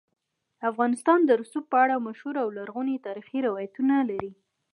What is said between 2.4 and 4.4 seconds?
او لرغوني تاریخی روایتونه لري.